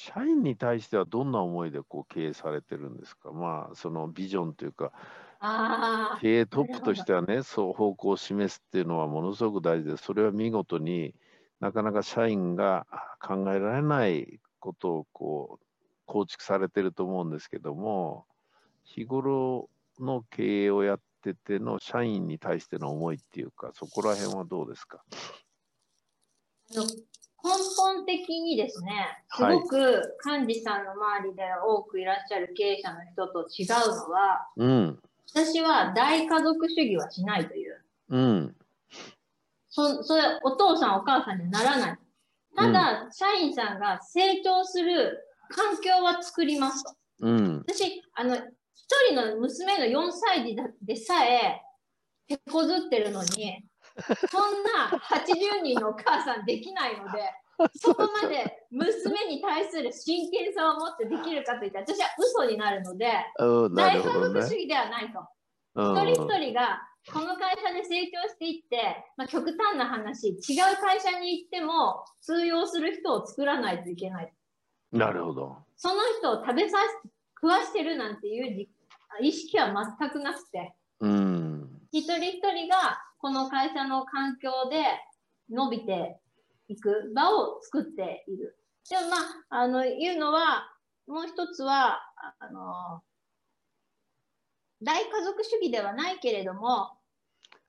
[0.00, 4.92] 社員に対してはどんな思いでこう経営されてるんですか、まあ、そのビジョンというか、
[6.14, 11.14] 経営トップとしてはね、そう方向を示すっていうのはものすごく大事で、それは見事に
[11.60, 12.86] なかなか社員が
[13.20, 15.66] 考えられないことをこう
[16.06, 18.26] 構築されてると思うんですけども、
[18.84, 25.04] 日頃の経営をやってての社員に対しての思いっていうか、そこら辺はどうですか？
[27.42, 34.98] 根本的にですね、すごく幹事さんの周りで多くいらっしゃる経営者の人と違うのは、うん、
[35.32, 37.80] 私は大家族主義はしないという。
[38.10, 38.56] うん、
[39.68, 41.98] そそれお父さんお母さんにならない。
[42.56, 45.18] ただ、うん、社員さんが成長する
[45.50, 46.94] 環境は作りますと。
[47.20, 48.42] うん、私あの、一
[49.10, 51.62] 人の娘の4歳児でさえ、
[52.26, 53.67] 手こずってるのに、
[54.30, 57.32] そんな80人のお母さんできないので、
[57.74, 63.10] そこまで娘に対する真剣さを持ってできるかといったら、私は嘘になるので、
[63.74, 65.20] 大家族主義ではないと。
[65.74, 66.82] 一人一人が
[67.12, 70.36] この会社で成長していって、まあ、極端な話、違う
[70.80, 74.32] 会社に行っても通用する人を作らないといけない。
[74.92, 75.56] なるほど。
[75.76, 78.68] その人を食べさせ、食わしてるなんていう
[79.20, 84.84] 意識は全くなくて、うん、一人一人がこの会社の環境で
[85.50, 86.18] 伸びて
[86.68, 88.56] いく場を作っている。
[88.88, 89.16] でもま
[89.50, 90.70] あ、あの、いうのは、
[91.06, 92.00] もう一つは、
[92.38, 93.02] あの、
[94.82, 96.92] 大家族主義ではないけれども、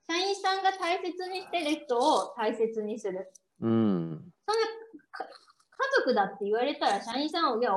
[0.08, 3.32] 社員さんが大切にしてる人を大切にする。
[3.60, 4.32] うん。
[4.46, 7.72] その家族だって言われたら、社員さんは、いや、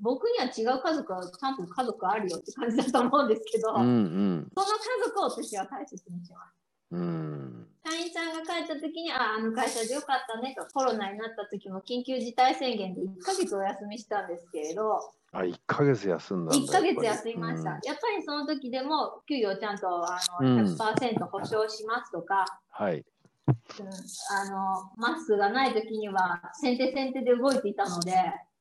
[0.00, 6.61] 僕には違う家族はちゃんと家族あるよって感じだと思うんですけど、うんうん、その家族を私は大切にします。
[6.92, 7.66] うん。
[7.84, 15.00] 社員さんが帰った時に、あ、あの会社でよかったねと、コロナになった時も緊急事態宣言で1ヶ月お休みしたんですけれど、
[15.32, 17.70] あ、1ヶ月休んだんだ1ヶ月休みました。
[17.70, 22.44] やっぱりその時でも、給与ちゃんとあの100%保証しますとか、
[22.78, 22.98] うん、はい。
[22.98, 28.14] うん、あのマスクがない時には先手先手で動いていたので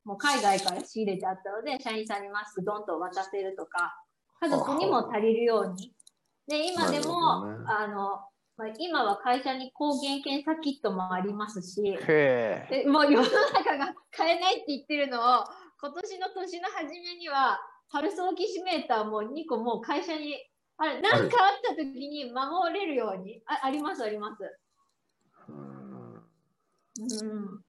[0.04, 4.02] もう海外から仕入れてあったので社員さんにマスクどんと渡せるとか。
[4.44, 5.94] 家族にも足りるように
[6.48, 8.20] で今でも、ね、あの
[8.58, 11.82] まあ、今は会社に抗原検査キットもありますし、
[12.70, 15.44] でもう世の中が買えないって言ってるのを、
[15.82, 17.60] 今年の年の初めには、
[17.90, 20.36] パルスオキシメーターも2個もう会社に、
[20.78, 24.44] あれ、なんかあった時に守れるように、ああります、あります。
[25.50, 25.54] う
[27.04, 27.62] ん。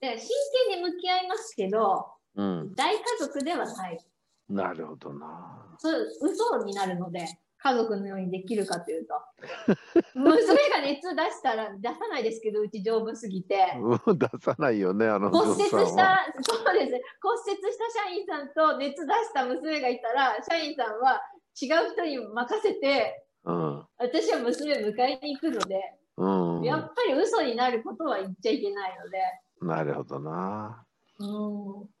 [0.00, 0.28] で、真
[0.68, 3.98] 剣に向き合いますけど、うん、大家族ではない。
[4.48, 5.76] なるほどな。
[5.78, 7.26] そう、嘘になるので。
[7.64, 9.14] 家族のようにできるかというと。
[10.14, 13.56] 娘が熱出したら出さないですけどうち丈夫すぎて。
[14.06, 16.92] 出さないよねあの骨折したそうです。
[17.22, 21.22] 骨折した社員さんと熱出した娘がいたら社員さんは
[21.58, 29.18] 違う人に任せて、うん、私は娘迎えに行くので、うん、やっぱり嘘になることは言っちゃいけないので。
[29.62, 30.84] なるほどな。
[31.18, 31.93] うん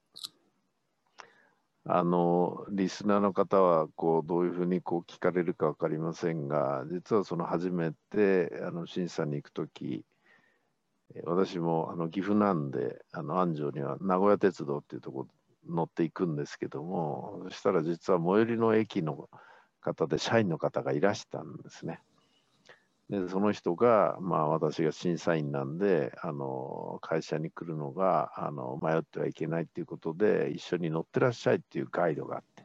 [1.86, 10.02] あのリスナーの方はこうどういうふうにこう聞かれるか分かりませんが実はその初めてあの審査に行く時
[11.24, 15.26] 私もあの岐阜なんであの安城には名古屋鉄道っていうとこ
[15.68, 19.28] 乗っていくんですけどもそしたら実は最寄りの駅の
[19.82, 22.00] 方で社員の方がいらしたんですね。
[23.10, 32.64] でその人が、まあ、私が審査員なんであの会社に来るのがあの迷ってはいけないっていうことで一緒に乗ってらっしゃいっていうガイドがあって。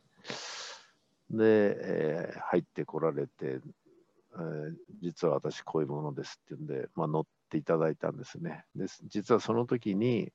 [1.29, 8.65] で、えー、入ってこられて、えー、実は私こういうものですっていうんで、まあ、乗っていただいたんですね。
[8.75, 10.31] で実はその時に、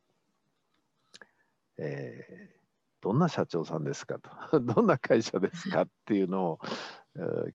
[1.78, 2.63] えー、
[3.04, 6.58] どんな社長さんですかと どんな会社ですかっていうのを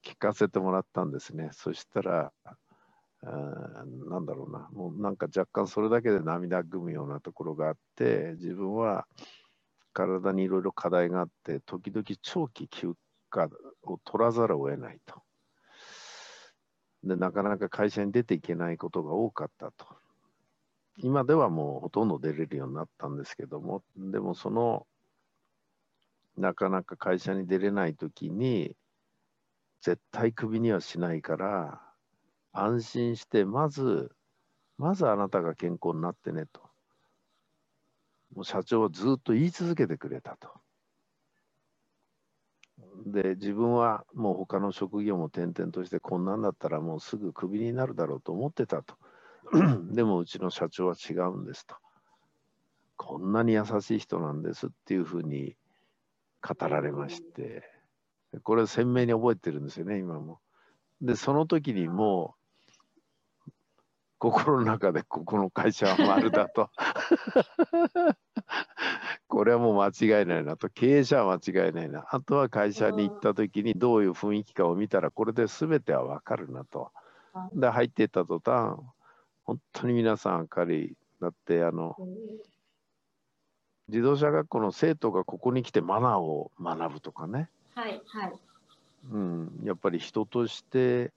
[0.04, 1.50] 聞かせてもらったんですね。
[1.54, 2.32] そしたら、
[3.24, 9.08] なんだろうな、もうなんか若干それだけで涙ぐむようなところがあって、自分は
[9.92, 12.94] 体にいろいろ課題があって、時々長期休
[13.32, 13.50] 暇
[13.82, 15.24] を取らざるを得ないと。
[17.04, 19.88] で、なかなか会社に出ていけないことが多かったと。
[20.98, 24.86] 今ではもうほとんど出れるようになったんですけども、でもその、
[26.40, 28.76] なかなか会社に出れないときに、
[29.82, 31.82] 絶対クビにはしないから
[32.52, 34.12] 安心してまず
[34.78, 36.62] まずあなたが健康になってねと。
[38.36, 40.50] もう社長はずっと言い続けてくれたと。
[43.06, 48.96] で自分はもう他の職業も転々としてこんなんだったらもうすぐクビになるだろうと思ってたと。
[49.92, 51.76] でもうちの社長は違うんですと。
[52.96, 55.56] こんなに優しい人なんですっていうふうに
[56.42, 57.64] 語られまして、
[58.44, 60.40] これ鮮明に覚えてるんですよね、今も。
[61.02, 62.40] で、その時にもう、
[64.20, 66.70] 心の中でここの会社は丸だと。
[69.28, 70.70] これはもう間違いないなと。
[70.70, 72.06] 経営者は間違いないな。
[72.10, 76.92] あとは会社に行った時にどういう雰囲気かを見たら、これで全ては分かるなと。
[77.54, 78.78] で、入っていった途端、
[79.44, 80.98] 本当に皆さん明るい。
[81.22, 81.96] だって、あの、
[83.90, 87.50] 自動車学校の生徒がここに来てマナーを学ぶとかね。
[87.76, 88.34] はいはい。
[89.12, 91.12] うん、やっぱり人として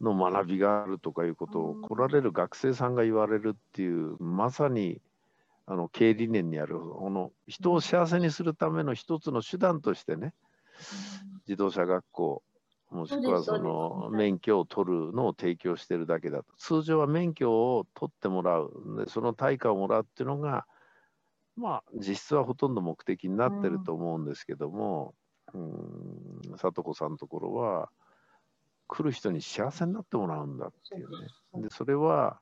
[0.00, 5.00] の学びがあるとかいうことを来られる学生さんが言われるっていうまさに
[5.66, 10.32] あの経営理念にあるこの人を幸せにするための一つの手段としてね
[11.46, 12.42] 自動車学校
[12.90, 18.70] もしくはその免許を取るのを提供してるだけだと通常は免許を取ってもらう
[19.04, 20.66] でその対価をもらうっていうのが
[21.56, 25.14] まあ実質はほとんど目的になってると思うんですけども、
[25.52, 27.90] うん里子さんのところは
[28.86, 31.28] 来る人に幸せになってもらうんだっていうね。
[31.62, 32.40] でそれは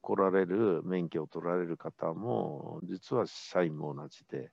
[0.00, 4.50] 来られる免許を取られる方も実は社員も同じで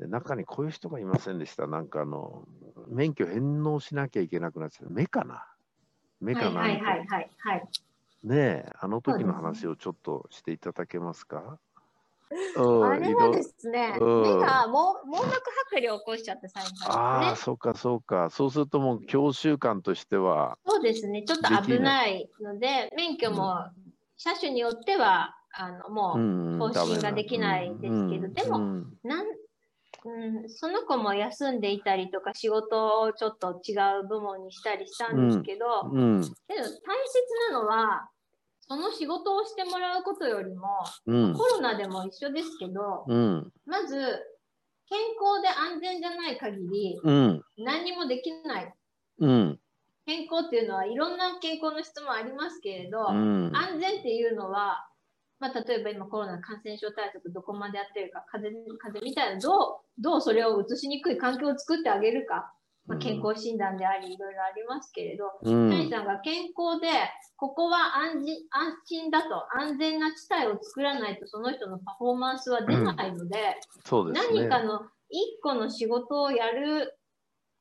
[0.00, 1.68] で中にこういう人がいませんでした。
[1.68, 2.44] なんかあの
[2.88, 5.46] 免許返納しなきゃいけなくなっちゃう目かな？
[6.20, 7.68] 目かな、はいはいはいはい、
[8.24, 8.36] ね
[8.66, 11.60] えあの時の話をちょっとしていただけますか？
[12.56, 15.26] あれはですね、うん、目が網膜
[15.74, 18.30] 剥離を起こしちゃって最初、ね、ああ、そうかそうか。
[18.30, 20.56] そうするともう教習官としては。
[20.66, 23.56] そうですね、ちょっと危ないので、免許も
[24.16, 28.58] 車種によっては、あのもう更新ができないですけど、でも、
[29.02, 29.26] なん
[30.04, 36.80] うん、その子も休んでいたりとか仕事をちょっと違う部門にしたりしたんですけど、うんうん、けど大切
[37.52, 38.08] なのは
[38.70, 40.68] その仕事をしてもらうことよりも、
[41.06, 43.96] うん、コロナでも一緒ですけど、うん、まず
[44.88, 48.72] 健康で安全じゃない限り、うん、何にもできない、
[50.06, 54.86] 健康っていうのはいろんな健康の質問ありますけれど、安全っていうのは、
[55.40, 62.52] まあ、例えば今コロナ感染症対策どこまでやってるか風邪風邪みたいなどうどうそれを移しにくい環境を作ってあげるか
[62.86, 66.88] まあ、健康診断であり、いろいろありますけれど、谷、うん、さんが健康で、
[67.36, 73.56] ここは安心安心だと、安全な地帯を作らないと、その人のパフォーマンスは出ないので、
[73.92, 74.12] うん。
[74.12, 76.98] でね、何かの一個の仕事をやる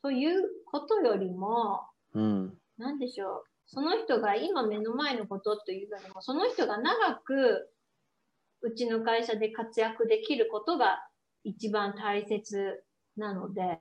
[0.01, 1.81] ということよりも、
[2.13, 7.69] うん、何でしょう、その人が今目の前のことというよりも、その人が長く
[8.61, 10.99] うちの会社で活躍できることが
[11.43, 12.83] 一番大切
[13.15, 13.77] なので、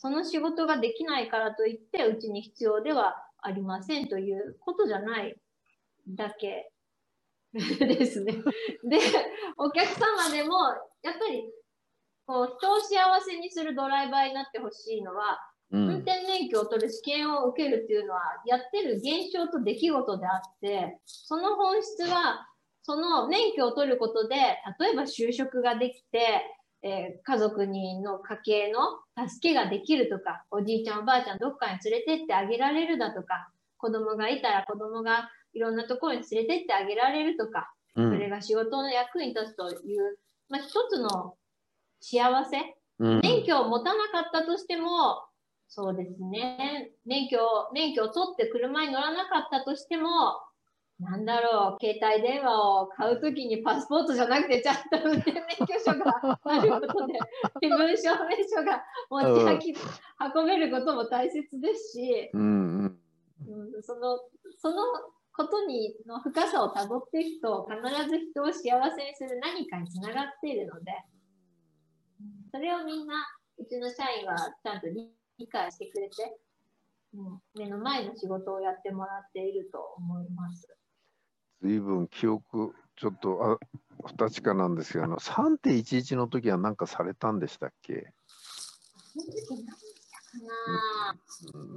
[0.00, 5.36] その仕事ができないからといってうちに必要ではありませんということじゃない
[6.08, 6.72] だけ
[7.52, 8.32] ですね。
[8.82, 8.98] で、
[9.58, 10.56] お客様でも
[11.02, 11.52] やっぱり
[12.24, 15.38] こう人を幸せにするドライバーになってほしいのは、
[15.70, 22.48] うん、運転免許を取る試験を受けるっていうのはやってる現象と出来事であってその本質は
[22.82, 24.36] その免許を取ることで
[24.78, 26.42] 例えば就職ができて
[26.82, 28.80] えー、家族にの家計の
[29.28, 40.18] 助けができるとか、おじいちゃんおばあちゃんどっかに連れてってあげられるだとか、子供がいたら子供がいろんなところに連れてってあげられるとか、うん、それが仕事の役に立つという、
[40.48, 41.34] まあ、一つの
[42.00, 45.24] 幸せ、うん、免許を持たなかったとしても、
[45.68, 47.38] そうですね、免許
[47.72, 50.08] 免許を取って車に乗らなかったとしても、
[51.00, 57.18] なんだろう、携帯電話を買うときにパスポートじゃなくて、ちゃんと運転免許証が あることで、
[57.62, 59.74] 身分証明書が持ち
[60.34, 62.98] 運べることも大切ですし、うん
[63.48, 64.20] うん、その
[64.58, 64.82] その
[65.32, 68.62] ことにの深さをたどっていくと、必ず人を幸
[68.94, 70.92] せにする何かにつながっているので、
[72.52, 73.14] それをみんな、
[73.56, 76.36] うちの社員はちゃんと理解してくれて、
[77.14, 80.68] うん、目の前の仕事をやってもらっていると思います。
[81.62, 83.66] 随分記憶、ちょっとあ
[84.06, 88.12] 不確かなんですが、あの3.11の時は何かされたんでしたっけ？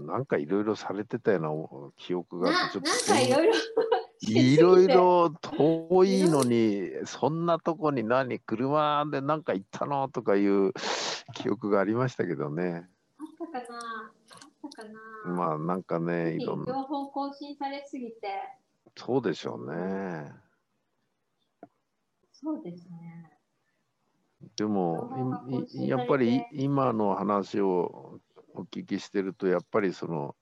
[0.06, 2.90] なんかいろいろされてたような記憶がちょっと。
[2.90, 3.54] なんかいろいろ。
[4.26, 10.72] いろいろ遠いのに、そんなとこに何、車で何か行ったのとかいう
[11.34, 12.88] 記憶がありましたけどね。
[13.20, 14.88] あったかなあったか
[15.28, 16.68] なまあなんかね、いろんな。
[16.68, 18.30] 情報更新されすぎて。
[18.96, 20.32] そうでしょうね。
[22.32, 23.40] そうですね。
[24.56, 25.10] でも、
[25.74, 28.20] やっぱり今の話を
[28.54, 30.36] お聞きしてると、やっぱりその、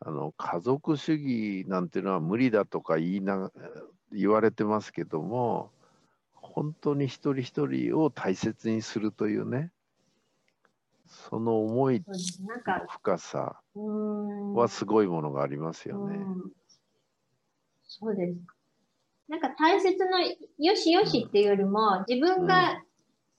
[0.00, 3.52] あの家族主義なんていうのは無理だとか言いな
[4.12, 5.70] 言われてますけども、
[6.32, 9.70] 本当に一人一人を大切にするというね
[11.06, 13.60] その思いの深さ
[14.54, 16.18] はすごいものがありますよね。
[17.90, 18.38] そうです。
[19.28, 22.80] なんか大切なよしよしっていうよりも、自分が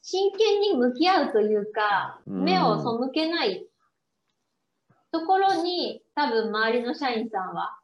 [0.02, 3.66] 真剣に向き合うというか、うん、目を背けない
[5.12, 7.78] ところに、多分周りの社員さんは、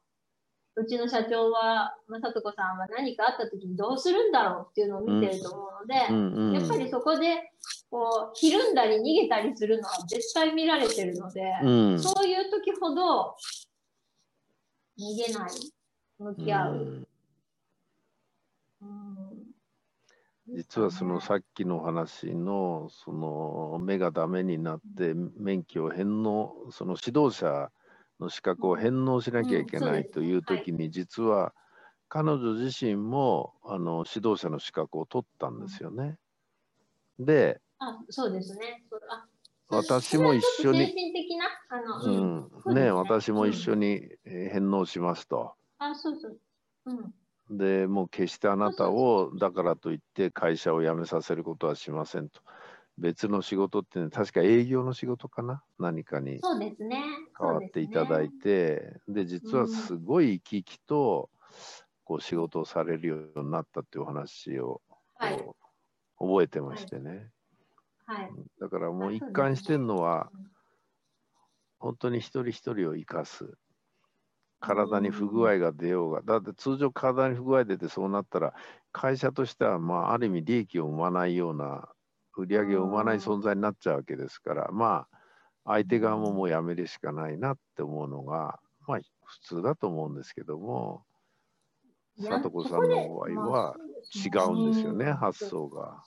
[0.76, 7.50] うちの社長は、まさとこさんは何かあった時にどうするんだろうっていうのを見てると思うので、やっぱりそこで、
[7.90, 13.36] こう、ひるんだり逃げたりするのは絶対見られてるので、うん、そういう時ほど、
[15.00, 15.52] 逃げない、
[16.20, 17.08] 向き合う。
[20.50, 27.70] 実はそのさっきの話のその目がダメになって免許を返納その指導者
[28.20, 31.54] の資格を返納しなきゃいけないという時に実は
[32.08, 36.18] 彼女自身もあの指導者の資格を取ったんですよね。
[37.20, 38.86] で、あそうですね。
[39.70, 40.94] 私も一緒に、
[42.06, 45.56] うん、ね、私も一緒に返納しますと。
[45.79, 46.39] あ、そうそう。
[46.86, 47.57] うん。
[47.57, 52.41] でもう決してあなたをだからといって会社を辞めさせることはしませんと。
[52.98, 55.63] 別の仕事って、ね、確か営業の仕事かな？
[55.79, 56.41] 何かに
[57.39, 59.00] 変わっていただいて。
[59.07, 61.29] で、ね、実はすごい生き生きと
[62.03, 64.81] こう仕事をされるようになったっていうお話を、
[65.15, 65.38] はい、
[66.17, 67.31] 覚えてましてね、
[68.05, 70.31] はい、はい、だからもう一貫してるのは、
[71.79, 73.53] 本当に一人一人を生かす
[74.60, 78.54] 体に不具合が出ようが、だって通常体に不具合出てそうなったら、
[78.92, 81.90] 会社としては、まあ、ある意味利益を生まないような、
[82.36, 85.18] 売り上げを生まない存在になっちゃうわけですから、まあ、
[85.66, 91.04] 相手側ももうやめるしかないなって思うのが、まあ、普通だと思うんですけども、
[92.20, 93.76] 里子さんの場合は
[94.26, 96.04] 違うんですよね、発想が。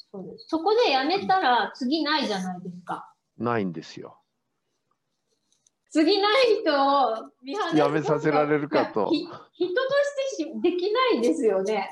[0.48, 3.14] そこでやめたら次ないじゃないですか。
[3.38, 4.19] ないんですよ。
[5.90, 9.10] 次ないと見放やめさせられるかと。
[9.10, 9.34] 人と
[10.32, 11.90] してしできないですよね。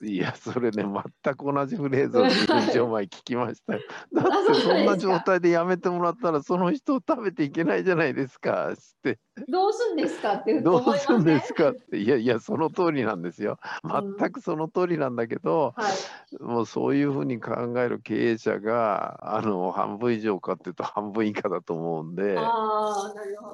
[0.00, 3.80] いや、それね、全く同じフレーズを10以上前聞きましたよ。
[4.14, 9.18] だってそんな状態でやめてもらったら、その人を食べていけないじゃないですか、って。
[9.48, 10.34] どうすんですか？
[10.34, 11.70] ってどうすんですか？
[11.70, 13.58] って、いやいや、その通りなんですよ。
[13.84, 22.36] 全くその通りなんだけど、うんはい、もうそういうふうに考える経営者が、あの、半分以上かっていうと半分以下だと思うんで、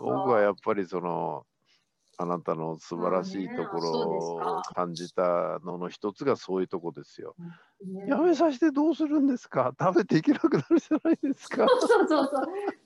[0.02, 1.46] 僕はやっぱりその、
[2.18, 3.90] あなたの素晴らしいところ
[4.58, 7.34] を感じたのの一つがそういうとこですよ。
[8.06, 9.74] やめさせてどうするんですか？
[9.78, 11.66] 食べていけなくなるじゃないですか。
[11.68, 12.30] そうそうそう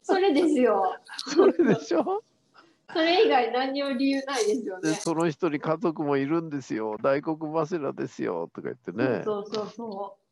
[0.02, 0.96] それですよ。
[1.28, 2.22] それでしょ？
[2.90, 4.94] それ以外何にも理由ないですよね。
[4.94, 6.96] その人に家族もいるんですよ。
[7.02, 9.22] 大黒柱ですよとか言ってね。
[9.24, 10.27] そうそうそう。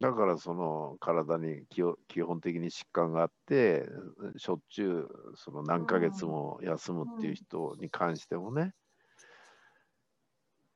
[0.00, 3.88] だからその体に基本的に疾患があって
[4.36, 8.74] しょっちゅうその何ヶ月も休むっていう人に関してもね、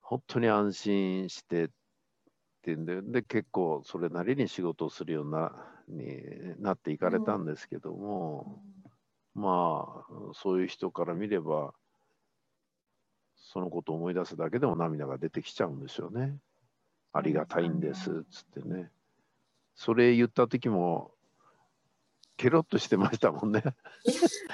[0.00, 1.68] 本当に安心してっ
[2.62, 5.52] ていうんでで結構それなりに仕事をするような
[5.88, 8.62] になっていかれたんですけども、
[9.34, 11.74] まあそういう人から見れば
[13.36, 16.38] そのことを思い出すだけでも涙が出てきちゃうんですよね。
[17.14, 18.90] ありがたいんですっつってね。
[19.74, 21.12] それ言った時も
[22.36, 23.62] ケロッとしてましたもんね。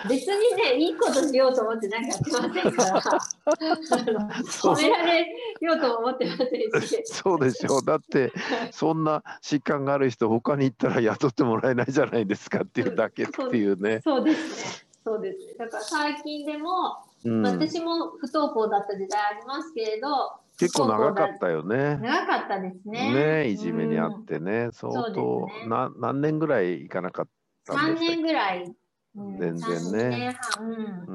[0.09, 5.27] 別にね、いいことしようと思ってなんかやってませんから、褒められ
[5.61, 7.03] ようと思ってませんし。
[7.07, 7.85] そうでしょう。
[7.85, 8.33] だって、
[8.71, 14.03] そんな疾患がある人、他に行ったら雇ってもらえないじゃないですかっていうだけっていうね。
[14.05, 14.87] そうですね。
[15.03, 15.55] そうですね。
[15.59, 21.97] だから最近でも、うん、私も不登校だった時代ありますけれど、結構長かったよね。
[21.97, 23.45] 長かったですね。
[23.45, 27.29] ねいじめにあってね、うん、相当、ね、な何年ぐらい行かなかっ
[27.65, 28.71] たんですか ?3 年ぐらい。
[29.17, 30.11] うん、全然ね。
[30.11, 31.13] 年半、う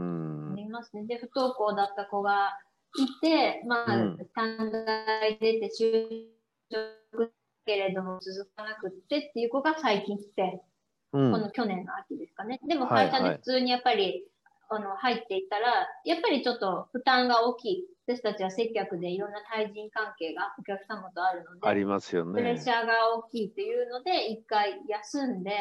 [0.50, 0.54] ん。
[0.54, 1.06] ありますね。
[1.06, 2.58] で、不登校だった子が
[2.98, 3.88] いて、まあ、
[4.34, 6.26] 短大出て就
[6.72, 7.32] 職
[7.68, 10.64] けれども続かなくってっていう子が最近来て、
[11.12, 12.60] この去年の秋ですかね。
[12.68, 14.24] でも会社で普通にやっぱり、はいはい
[14.70, 17.88] あの入っていったら、やっぱりちょっと負担が大きい。
[18.08, 22.34] 私たちは接客でいろんな対人関係がお客様とあるので、ありますよね。
[22.34, 25.52] プレッシャーが大きいっていうので、一回休んで、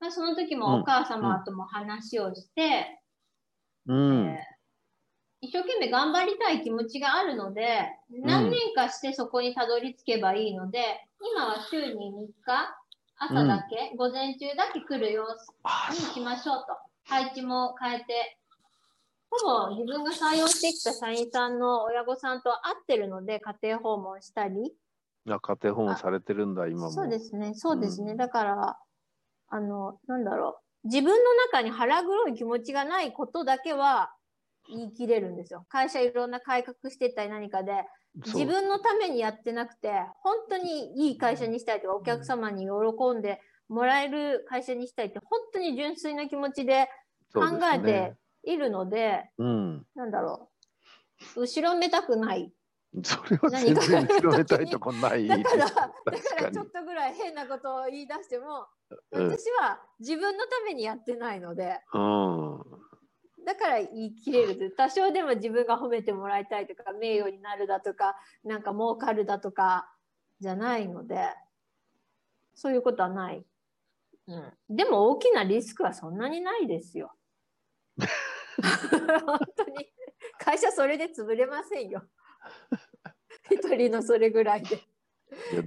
[0.00, 3.00] まあ、その時もお母様とも話をして、
[3.86, 12.76] うん、えー、一生懸命頑張りたい気持ちがあるので、何年かしてそこにたどり着けばいいので、今は週に3日、
[13.18, 15.52] 朝だけ、うん、午前中だけ来る様子
[15.92, 16.84] にしましょうと。
[17.06, 18.38] 配置も変えて
[19.42, 24.72] ほぼ自分が採用してきた社員さんの親御さんと会ってるので、家庭訪問したり、
[25.28, 26.90] あ家庭訪問されてるんだ、今も。
[26.90, 28.12] そうですね、そうですね。
[28.12, 28.78] うん、だから、
[29.48, 30.88] あの、なんだろう。
[30.88, 34.12] 自分の中に腹黒い気持ちがないことだけは
[34.68, 35.64] 言い切れるんですよ。
[35.70, 37.84] 会社いろんな改革してったり何かで、
[38.26, 39.90] 自分のためにやってなくて、
[40.22, 46.88] 本当にいい会社にしたいとか、お客様に喜んでもらえる会社にしたいって、本当に純粋な気持ちで
[47.32, 48.14] 考えて
[48.46, 50.50] いるので、でうん、なんだろ
[51.36, 51.42] う。
[51.42, 52.52] 後ろめたくない。
[53.02, 55.26] それは全然後ろめたいとこない。
[55.26, 55.90] だから、だか
[56.42, 58.66] らちょっとぐらい変なことを言い出しても、
[59.10, 62.64] 私は自分のためにやってないので、うん、
[63.44, 69.90] だから言い切れる多少でも自分が褒めてもらいたいとか名誉になるだとかなんか儲かるだとか
[70.40, 71.34] じゃないので。
[72.54, 73.44] そういうことはない、
[74.28, 74.32] う
[74.72, 77.12] ん、でも大きなリスクはそんなにないですよ
[79.26, 79.88] 本当に
[80.38, 82.02] 会社それで潰れませんよ。
[83.50, 84.80] 一人のそれぐらいで。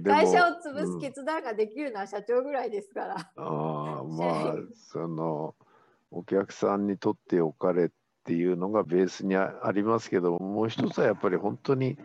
[0.02, 5.54] 会社を潰す決断ができるのは社長ぐらいですから、うん、ああまあ その
[6.10, 7.88] お客さんにとっておかれっ
[8.24, 11.98] ていうのがベースにありますけどもう一つはやっぱり本当に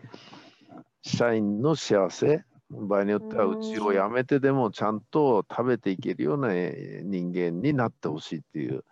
[1.02, 2.44] 社員の幸せ。
[2.70, 8.84] 場合によってはうちを辞めてでもちゃんと食べていけるような人間になってほしいっていう。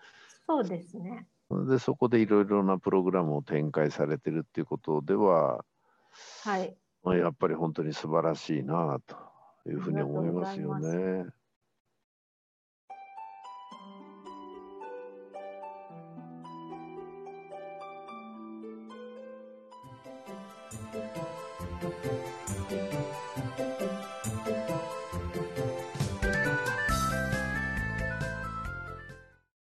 [0.46, 1.26] そうですね
[1.66, 5.64] でそこでいろいろなプログラムを展開されてるっていうことでは、
[6.44, 6.76] はい、
[7.18, 9.16] やっぱり本当に素晴らしいなと
[9.68, 11.26] いうふうに思いますよね。